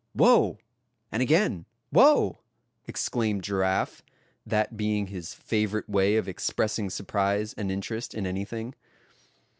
"Wow! 0.15 0.57
and 1.11 1.21
again, 1.21 1.67
wow!" 1.91 2.39
exclaimed 2.87 3.43
Giraffe, 3.43 4.01
that 4.47 4.75
being 4.75 5.05
his 5.05 5.35
favorite 5.35 5.87
way 5.87 6.15
of 6.15 6.27
expressing 6.27 6.89
surprise 6.89 7.53
and 7.53 7.71
interest 7.71 8.15
in 8.15 8.25
anything. 8.25 8.73